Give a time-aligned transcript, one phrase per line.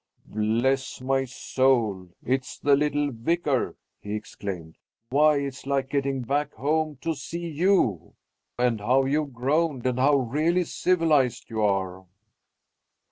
[0.25, 4.79] "Bless my soul, it's the little Vicar!" he exclaimed.
[5.11, 8.15] "Why, it's like getting back home to see you!
[8.57, 12.07] And how you've grown, and how really civilized you are!"